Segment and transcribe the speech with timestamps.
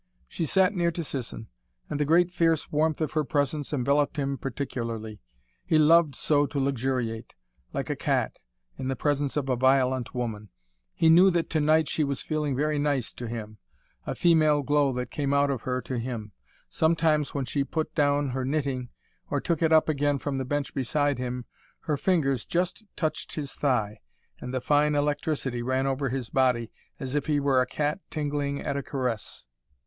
[0.27, 1.47] She sat near to Sisson
[1.87, 5.19] and the great fierce warmth of her presence enveloped him particularly.
[5.63, 7.35] He loved so to luxuriate,
[7.71, 8.39] like a cat,
[8.79, 10.49] in the presence of a violent woman.
[10.95, 13.59] He knew that tonight she was feeling very nice to him
[14.07, 16.31] a female glow that came out of her to him.
[16.67, 18.89] Sometimes when she put down her knitting,
[19.29, 21.45] or took it up again from the bench beside him,
[21.81, 23.99] her fingers just touched his thigh,
[24.39, 28.59] and the fine electricity ran over his body, as if he were a cat tingling
[28.61, 29.45] at a caress.